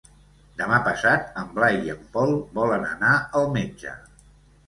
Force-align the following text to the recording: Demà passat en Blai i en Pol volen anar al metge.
Demà 0.61 0.77
passat 0.85 1.27
en 1.41 1.51
Blai 1.57 1.77
i 1.89 1.93
en 1.95 2.01
Pol 2.15 2.33
volen 2.57 2.87
anar 2.93 3.11
al 3.41 3.47
metge. 3.59 3.93